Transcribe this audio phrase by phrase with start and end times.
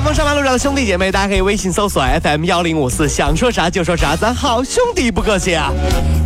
[0.00, 5.70] 各位早风上班路上的兄弟姐妹，大家可以微信搜索 FM 幺零五四，想说啥就说啥，咱好兄弟不客气啊！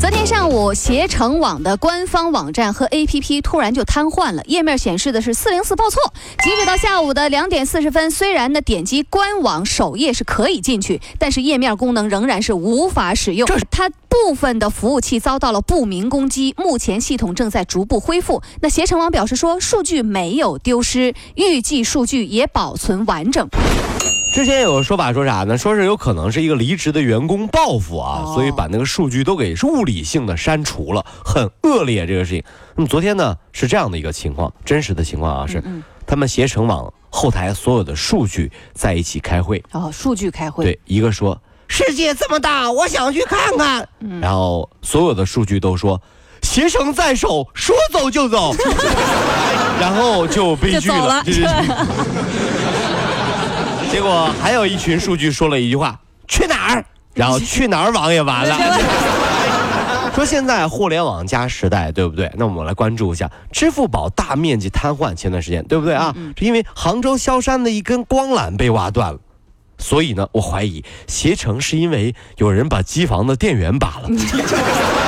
[0.01, 6.01] 昨天上午，携程网的官方网站和 APP 突然就瘫痪了，页面显示的是四零四报错。
[6.45, 13.49] 截止到下午的两点四十分，虽然呢点击官网首页是可以进去，但是页面功能仍然是无法使用。
[13.73, 18.43] 它部分的服务器遭到了不明攻击，目前系统正在逐步恢复。
[18.61, 23.49] 那携程网表示说，数据没有丢失，预计数据也保存完整。
[24.33, 25.59] 之前有个说法说啥呢？
[25.59, 32.45] 说是有可能是一个离职的员工报复啊，哦所以把那个数据都给物理性的删除了，很恶劣这个事情。
[32.77, 35.63] 那么昨天呢是这样的一个情况，真实的情况啊是，
[36.07, 40.65] 他们携程网后台所有的数据在一起开会，哦，数据开会。
[40.65, 43.89] 对，一个说世界这么大，我想去看看，
[44.21, 46.01] 然后所有的数据都说
[46.43, 48.55] 携程在手，说走就走，
[49.81, 51.25] 然后就悲剧了
[53.91, 58.57] 结果还有一群数据说了一句话：“去哪儿？”然后去哪儿网也完了。
[60.15, 62.31] 说现在互联网加时代，对不对？
[62.37, 66.15] 那我们来关注一下支付宝大面积瘫痪，前段时间对不对啊？
[66.37, 69.19] 是因为杭州萧山的一根光缆被挖断了。
[69.85, 74.09] 所以呢，我怀疑携程是因为有人把机房的电源拔了。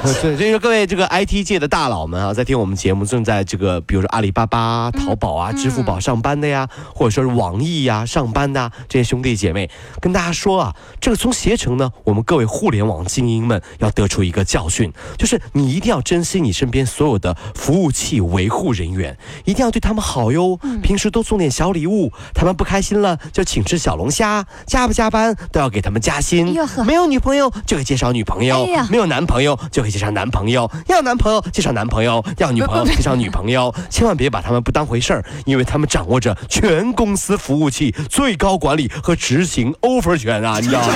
[0.22, 20.58] 对，所以说各位这个 IT 界的大佬们啊，在听我们节目，正在这个比如说阿里巴巴、淘宝啊、支付宝上班的呀，或者说是网易呀上班的啊这些兄弟姐妹，跟大家说啊，这个从携程呢，我们各位互联网精英们要得出一个教训，就是你一定要珍惜你身边所有的服务器维护人员，一定要对他们好哟。
[20.82, 26.56] 平时多送点小礼物，他们不开心了就请吃小龙虾，加不加班都要给他们加薪。
[26.86, 40.94] 没有女朋友就给介绍女朋友没有男朋友就介绍男朋友，要男朋友介绍男朋友，要女朋友介绍女朋友，千万别把他们不当回事儿，因为他们掌握着全公司服务器最高管理和执行 offer 权啊，你知道吗？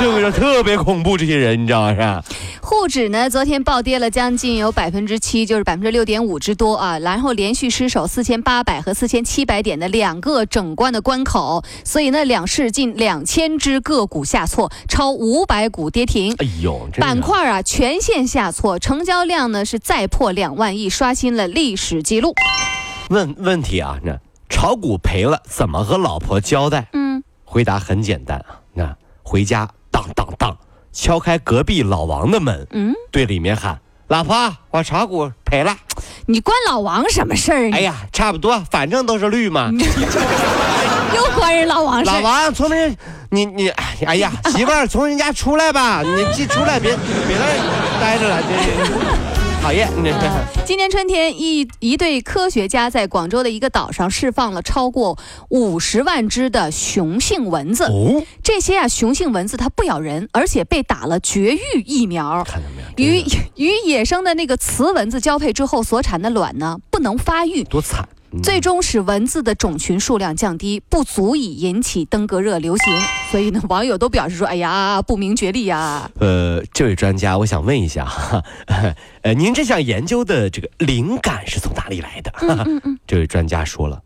[0.00, 1.92] 这个特别恐怖，这些人你知道吗？
[1.92, 2.24] 是吧？
[2.62, 16.34] 沪指呢，昨天暴跌了将近有百分之七，就是百分之六点五之多啊，然后连续失守四千八百和四千七百点的两个整关的关口，所以呢，两市近两千只个股下挫，超五百股跌停。
[16.38, 22.32] 哎呦，板块啊全线下挫，成交量呢是再破两万亿，刷新了历史记录。
[23.10, 24.18] 问问题啊，那
[24.48, 26.88] 炒股赔了怎么和老婆交代？
[26.94, 29.68] 嗯，回答很简单啊，那回家
[30.00, 30.56] 当当当
[30.92, 35.76] 敲开隔壁老王的门，嗯，对里面喊：“老婆，我炒股赔了。
[36.26, 39.70] 你关老王什么事儿？”哎呀，差不多，反正都是绿嘛。
[41.14, 42.14] 又关人老王事儿。
[42.14, 42.88] 老王，从那
[43.30, 43.68] 你你
[44.06, 46.96] 哎呀，媳妇儿从人家出来吧，你进出来别
[47.28, 49.88] 别在这待着了，这讨厌。
[50.64, 55.18] 今年春天，一一对科学家在广州的一个岛上释放了超过
[55.50, 57.84] 五十万只的雄性蚊子。
[57.84, 62.42] 哦，这些啊雄性蚊子它不咬人，而且被打了绝育疫苗。
[62.44, 63.10] 看到没有？
[63.10, 63.24] 与
[63.56, 68.08] 与野生的那个雌蚊子交配之后所产的卵呢，不能发育，多惨。
[68.32, 72.86] 嗯最终使蚊子的种群数量降低，不足以引起登革热流行。
[73.30, 78.42] 所以呢，网友都表示说：“哎呀，不明觉厉呀！”呃，这位专家，我想问一下哈，
[79.22, 82.32] 呃，您这项研究的这个灵感是从哪里来的？
[82.42, 83.96] 嗯嗯， 这位专家说了，《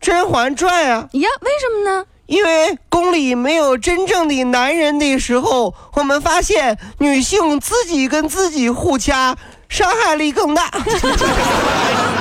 [0.00, 2.06] 甄嬛传》啊，呀，为什么呢？
[2.26, 9.36] 因为宫里没有真正的男人的时候，我们发现女性自己跟自己互掐，
[9.72, 10.68] 伤害力更大。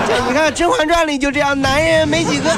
[0.08, 2.50] 这你看《甄嬛传》里就这样，男人没几个，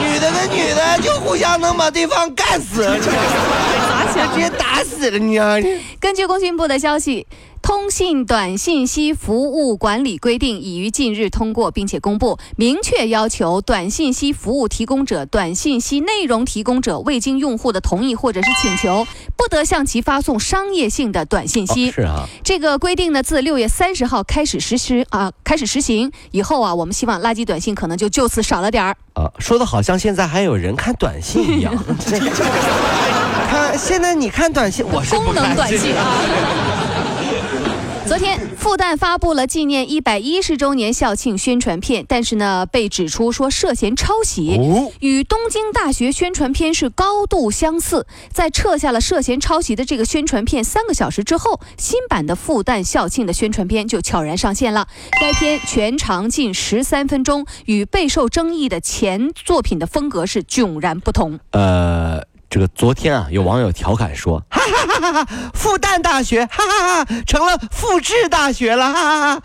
[0.00, 5.62] 女的跟女的就互相能把对方干死，打起来直接打死了，你知道吗？
[6.00, 7.24] 根据工信部的消息，
[7.70, 19.06] 通信短信息服务管理规定已于近日通过，并且公布，明确要求短信息服务提供者、短信息内容提供者未经用户的同意或者是请求，
[19.36, 21.92] 不得向其发送商业性的短信息。
[21.92, 28.96] 是啊，这个规定呢，自六月三十号开始实施啊，开始实行以后啊，我们希望垃圾短信可能就就此少了点儿。
[29.12, 31.72] 啊，说的好像现在还有人看短信一样。
[33.48, 36.16] 看现在你看短信，我是不功能短信啊。
[38.10, 48.08] 昨天复旦发布了纪念一百一十周年校庆宣传片，但是呢，被指出说涉嫌抄袭，哦与东京大学宣传片是高度相似。
[48.32, 54.88] 在撤下了涉嫌抄袭的这个宣传片三个小时之后，新版的复旦校庆的宣传片就悄然上线了。
[55.20, 61.38] 该片全长近十三分钟，与备受争议的前作品的风格是迥然不同。
[61.52, 69.40] 呃，这个昨天啊，有网友调侃说， 哈哈哈哈哈，复旦大学， 哈哈哈，成了复制大学了， 哈哈哈。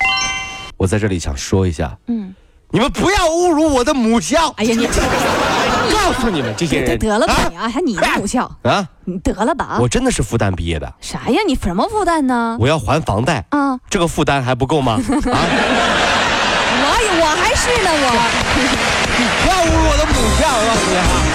[0.75, 2.33] 我在这里想说一下，嗯，
[2.71, 4.51] 你们不要侮辱我的母校！
[4.57, 9.87] 哎呀，你告诉你们这些人，得了吧你啊，还你的母校，啊，你得了吧啊我！
[9.87, 11.39] 真的是复旦毕业的，啥呀？
[11.47, 12.57] 你什么复旦呢？
[12.59, 14.93] 我要还房贷，啊，这个负担还不够吗？
[14.93, 15.37] 啊，
[16.81, 16.87] 我
[17.21, 18.07] 我还是呢，我。
[19.43, 20.11] 不要侮辱我的母
[20.41, 21.34] 校，我告诉你哈。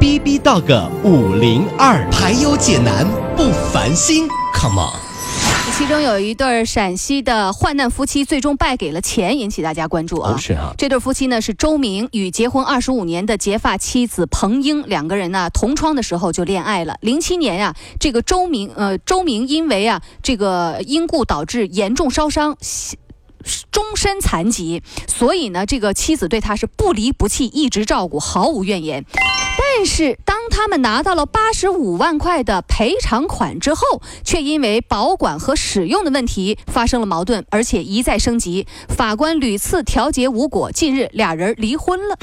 [0.00, 3.06] B B Dog 五零二，排忧解难
[3.36, 4.98] 不烦心，Come on。
[5.76, 10.32] 其中有一对陕西的患难夫妻，最终败给了钱，引起大家关注啊。
[10.32, 16.96] 哦是啊这对夫妻呢是周明与结婚二十五年的结发妻子彭英，两个人呢同窗的时候就恋爱了。
[17.02, 22.56] 零七年呀、这个周明呃周明因为啊这个因故导致严重烧伤。
[23.70, 29.02] 终身残疾，所以呢，这个妻子对他是不离不弃，一直照顾，毫无怨言。
[29.62, 38.66] 但是，当他们拿到了八十五万块的赔偿款之后，却因为保管和使用的问题发生了矛盾，而且一再升级。
[38.88, 42.16] 法官屡次调解无果，近日俩人离婚了。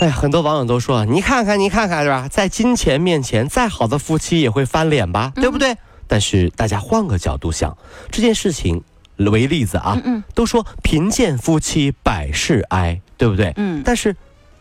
[0.00, 2.28] 哎呀，很多网友都说，你看看，你看看，是吧？
[2.28, 5.76] 在金钱面前，再好的夫妻也会翻脸吧，对不对？
[6.08, 7.76] 但是大家换个角度想，
[8.10, 8.82] 这件事情
[9.16, 13.52] 为例子啊，嗯都说贫贱夫妻百事哀，对不对？
[13.56, 14.16] 嗯但是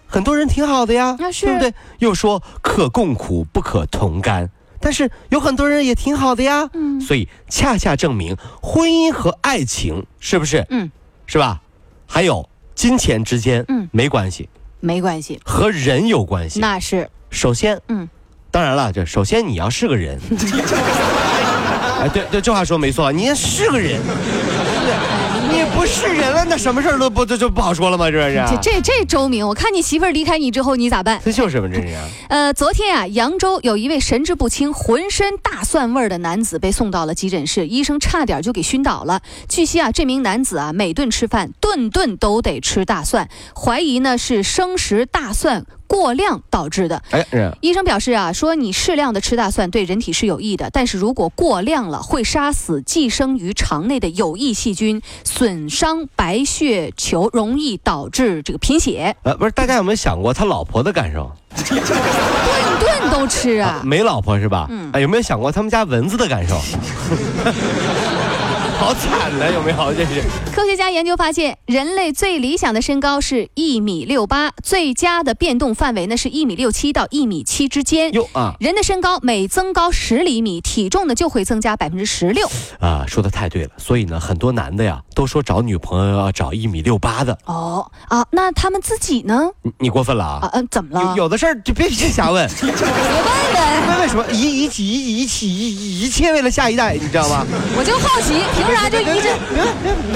[0.10, 1.74] 很多人挺好的呀，对不对？
[2.00, 4.50] 又说可共苦不可同甘，
[4.82, 7.00] 但是有很多人也挺好的呀，嗯。
[7.00, 10.66] 所以恰恰证明婚姻和爱情是不是？
[10.70, 10.92] 嗯，
[11.28, 11.62] 是吧？
[12.08, 13.88] 还有金钱之间，嗯。
[13.92, 16.60] 没关系，没关系，和人有关系。
[16.60, 17.08] 那是。
[17.30, 18.10] 首先，嗯，
[18.50, 20.20] 当然了，这首先你要是个人，
[22.02, 24.02] 哎，对对，这话说没错，你也是个人，
[25.80, 28.12] 不是人了，那什么事儿都不就就不好说了吗？
[28.12, 31.22] 这是，这这这周明，我看你媳妇儿离开你之后，你咋办？
[31.24, 31.96] 这就是嘛，这是。
[32.28, 39.22] 呃，昨天啊，扬州有一位神志不清、浑身大蒜味儿的男子被送到了急诊室，医生差点就给熏倒了。
[39.48, 47.02] 据悉啊，这名男子啊，每顿吃饭顿顿都得吃大蒜，怀疑呢是生食大蒜过量导致的。
[47.10, 59.16] 哎，是医生表示啊，说你适量的吃大蒜对人体是有益的，但是如果过量了，会杀死寄生于肠内的有益细菌，损伤白血球，容易导致这个贫血。
[59.24, 61.32] 呃，不是，大家有没有想过他老婆的感受？
[61.60, 61.82] 顿
[62.80, 64.68] 顿都吃啊，没老婆是吧？
[64.70, 66.56] 嗯啊，有没有想过他们家蚊子的感受？
[68.80, 69.94] 好惨呐，有没有？
[69.94, 70.24] 这是
[70.56, 78.14] 科学家研究发现，人类最理想的身高是一米六八，最佳的变动范围呢是一米六七到一米七之间。
[78.14, 82.50] 哟啊人的身高每增高十厘米，体重呢就会增加百分之十六。
[82.80, 83.72] 啊，说的太对了。
[83.78, 87.38] 所以呢，很多男的呀都说找女朋友要找一米六八的。
[87.46, 89.50] 哦啊，那他们自己呢？
[89.62, 90.40] 你你过分了啊！
[90.44, 91.12] 啊嗯、怎么了？
[91.18, 92.50] 有有的事儿就别别瞎问。
[92.62, 97.46] 我问问，为为什么一一起一一起一一切为了下一代，你知道吗？
[97.78, 99.30] 我就好奇，凭啥就一直？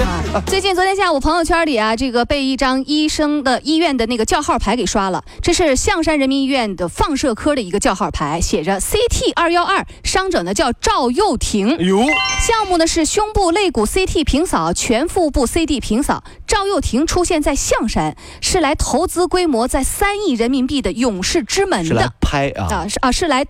[0.02, 5.22] 啊最近昨天下午，朋友圈里啊，这个被一张医生的医院的那个叫号牌给刷了。
[5.40, 11.78] 这是象山人民医院的放射科的一个叫号牌，写着 CT 二幺二，伤者呢叫赵又廷。
[11.78, 12.04] 哟，
[12.40, 16.24] 项目呢是胸部肋骨 CT 平扫，全腹部 CT 平扫。
[16.46, 23.44] 赵又廷出现在象山，是来投资规模在三亿人民币的勇士之门是来的拍啊，啊，是啊是来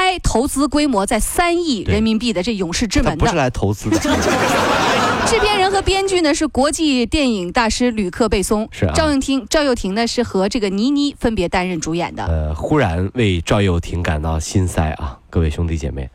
[0.00, 3.18] 拍投资规模在三亿人民币的这勇士之门的。
[3.18, 3.98] 不是来投资的。
[5.28, 12.24] 制片人和编剧呢是国际电影大师吕克·贝松，是啊赵又廷赵又廷呢是和这个倪妮分别担任主演的。
[12.24, 15.18] 呃，忽然为赵又廷感到心塞啊！
[15.28, 16.08] 各位兄弟姐妹，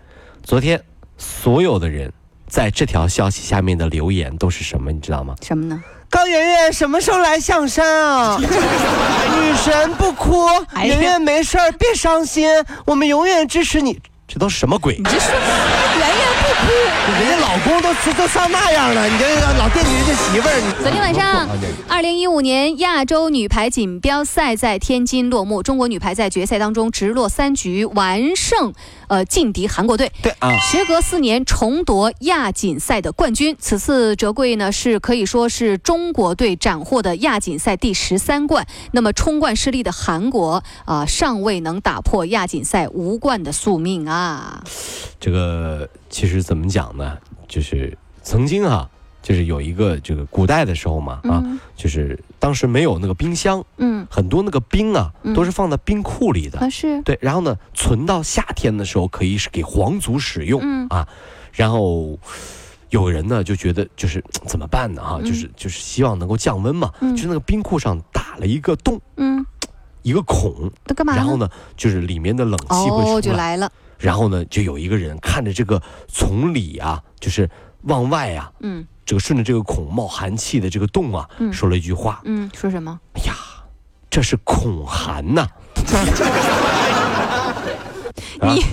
[0.43, 0.81] 昨天
[1.17, 2.11] 所有的人
[2.55, 4.89] 在这条消息下面的留言都是什么？
[4.89, 5.35] 你知道吗？
[5.41, 5.77] 什么呢？
[6.09, 8.39] 高圆圆什么时候来象山啊？
[8.39, 10.47] 女神不哭，
[10.81, 12.47] 圆圆没事儿，别伤心，
[12.85, 13.99] 我们永远支持你。
[14.25, 14.95] 这都什么鬼？
[14.95, 16.71] 你这说圆圆不哭。
[17.65, 19.25] 公都都上那样了，你这
[19.57, 20.61] 老惦记人家媳妇儿。
[20.61, 21.49] 你昨天晚上
[21.89, 28.71] 二零一五年亚洲女排锦标赛在天津落幕，中国女排在决赛当中直落三局完胜，
[29.07, 30.11] 呃，劲敌韩国队。
[30.21, 38.67] 对啊，时隔四年重夺亚锦赛的冠军，此次折桂呢是可以说是中国队斩获的亚锦赛第十三冠。
[38.91, 44.63] 那么冲冠失利的韩国啊、尚未能打破亚锦赛无冠的宿命啊。
[45.19, 47.17] 这个其实怎么讲呢？
[47.55, 48.89] 就是曾经啊，
[49.21, 54.05] 就是有一个这个古代的时候嘛啊，嗯就是当时没有那个冰箱，嗯。
[54.09, 55.33] 很多那个冰啊嗯。
[55.33, 56.59] 都是放在冰库里的。
[56.59, 57.01] 啊是。
[57.03, 60.85] 对，然后呢，存到夏天的时候可以是给皇族使用、嗯。
[60.89, 61.07] 啊。
[61.53, 62.19] 然后
[62.89, 65.25] 有人呢就觉得就是怎么办呢哈、嗯。
[65.25, 67.15] 就是就是希望能够降温嘛，嗯。
[67.15, 69.45] 就那个冰库上打了一个洞，嗯，
[70.01, 71.47] 一个孔，干嘛然后呢
[71.77, 77.49] 就是里面的冷气会出哦，就来了，然后呢，就有一个人看着这个从里啊，就是
[77.83, 83.33] 往外啊，嗯这个顺着这个孔冒寒气的这个洞啊，嗯说了一句话嗯，说什么？：“哎呀，
[84.09, 85.47] 这是恐寒呐、
[88.41, 88.65] 你，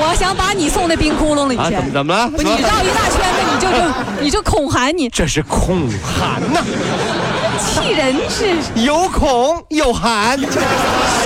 [0.00, 1.68] 我想把你送那冰窟窿里啊！
[1.68, 1.76] 去。
[1.76, 2.30] 怎么怎么了？
[2.36, 3.78] 你绕一大圈子，你就就
[4.24, 6.62] 你就恐寒，你这是恐寒呐、
[7.58, 10.38] 气人是有恐有寒。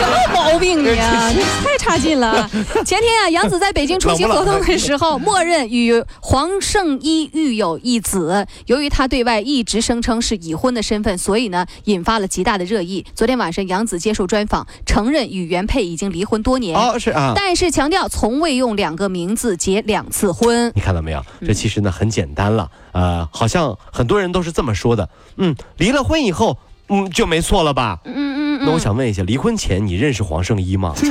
[0.03, 1.29] 什么毛病你啊？
[1.31, 2.49] 你 太差劲了！
[2.85, 8.47] 前天啊，杨紫在北京出席活动的时候，默认与黄圣依育有一子。
[8.67, 13.05] 由于她对外一直声称是已婚的身份，所以呢，引发了极大的热议。
[13.15, 17.33] 昨天晚上，杨紫接受专访，承认与原配已经离婚多年，哦，是啊。
[17.37, 20.73] 但是强调从未用两个名字结两次婚。
[20.75, 21.25] 你看到没有？
[21.47, 25.09] 这其实呢很简单了，呃，好像很多人都是这么说的。
[25.37, 28.01] 嗯，离了婚以后，嗯，就没错了吧？
[28.05, 28.42] 嗯嗯嗯。
[28.64, 30.95] 那我想问一下，离婚前你认识黄圣依吗？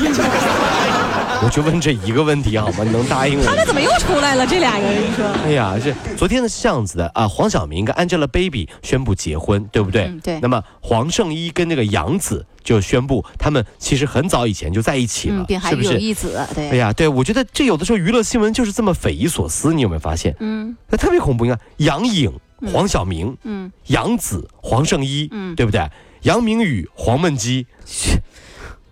[1.43, 2.84] 我就问这一个问题好吗？
[2.84, 3.50] 你能答应我吗？
[3.50, 4.46] 他们怎么又出来了？
[4.46, 5.25] 这俩人，你说？
[5.43, 10.03] 哎呀，这昨天呢是这样子的啊，黄晓明跟 Angelababy 宣布结婚，对不对？
[10.03, 15.93] 嗯对那么黄圣依跟那个杨紫就宣布，他们其实很早以前就在一起了，是不是？
[15.93, 16.70] 有一子，对。
[16.70, 20.36] 哎呀，对，我觉得这有的时候娱乐新闻就是这么匪夷所思，你有没有发现？
[20.39, 22.31] 嗯那特别恐怖，你看杨颖、
[22.72, 25.81] 黄晓明、嗯，杨紫、黄圣依，嗯对不对？
[26.24, 27.66] 杨明宇、黄焖鸡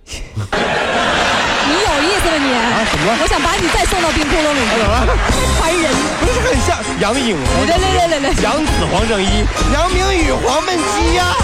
[0.04, 0.14] 你
[1.70, 2.50] 有意思了你。
[2.50, 3.18] 啊，怎么了？
[3.22, 4.82] 我想把你再送到冰窟窿里去，
[5.62, 5.94] 烦人！
[6.20, 11.38] 不是很像杨颖、黄来来来来来，杨紫、黄圣依、杨明宇、黄焖鸡呀、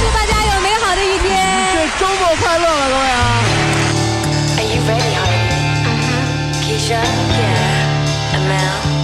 [0.00, 1.32] 祝大家有美好的一天。
[1.72, 3.40] 这周末快乐了，各位啊
[4.58, 5.48] ！Are you ready, honey?
[5.80, 6.60] Mm-hmm.
[6.60, 7.00] Keisha?
[7.00, 8.36] Yeah.
[8.36, 8.68] Amel?
[8.84, 8.99] Oh,